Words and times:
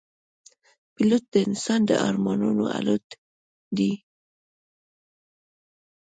پیلوټ 0.93 1.23
د 1.33 1.35
انسان 1.47 1.79
د 1.89 1.91
ارمانونو 2.07 2.63
الوت 2.77 3.07
دی. 3.77 3.91